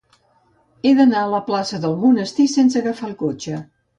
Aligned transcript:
He 0.89 0.93
d'anar 0.99 1.19
a 1.25 1.29
la 1.33 1.41
plaça 1.51 1.79
del 1.85 1.95
Monestir 2.05 2.47
sense 2.57 2.83
agafar 2.83 3.09
el 3.13 3.17
cotxe. 3.23 3.63